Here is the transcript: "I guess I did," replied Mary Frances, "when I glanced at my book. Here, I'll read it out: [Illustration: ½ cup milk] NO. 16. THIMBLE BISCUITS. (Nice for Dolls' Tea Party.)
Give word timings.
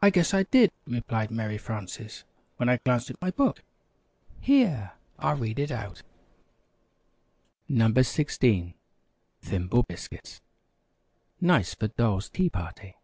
"I 0.00 0.08
guess 0.08 0.32
I 0.32 0.44
did," 0.44 0.72
replied 0.86 1.30
Mary 1.30 1.58
Frances, 1.58 2.24
"when 2.56 2.70
I 2.70 2.78
glanced 2.78 3.10
at 3.10 3.20
my 3.20 3.30
book. 3.30 3.62
Here, 4.40 4.92
I'll 5.18 5.36
read 5.36 5.58
it 5.58 5.70
out: 5.70 5.98
[Illustration: 5.98 6.08
½ 7.68 7.76
cup 7.76 7.76
milk] 7.88 7.94
NO. 7.96 8.02
16. 8.04 8.74
THIMBLE 9.42 9.82
BISCUITS. 9.82 10.40
(Nice 11.42 11.74
for 11.74 11.88
Dolls' 11.88 12.30
Tea 12.30 12.48
Party.) 12.48 12.96